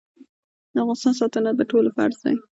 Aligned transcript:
د 0.73 0.75
افغانستان 0.83 1.13
ساتنه 1.19 1.51
د 1.55 1.61
ټولو 1.71 1.89
فرض 1.97 2.17
دی 2.23 2.35